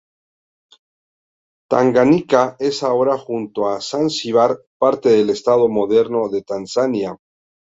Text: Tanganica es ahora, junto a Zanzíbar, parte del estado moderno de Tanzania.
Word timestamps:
Tanganica 1.69 2.55
es 2.57 2.81
ahora, 2.81 3.19
junto 3.19 3.69
a 3.69 3.81
Zanzíbar, 3.81 4.57
parte 4.79 5.09
del 5.09 5.29
estado 5.29 5.69
moderno 5.69 6.27
de 6.29 6.41
Tanzania. 6.41 7.15